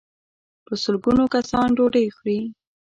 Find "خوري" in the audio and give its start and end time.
2.15-2.39